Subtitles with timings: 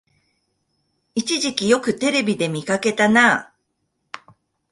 [1.13, 3.53] 一時期よくテレビで見かけたな
[4.17, 4.25] あ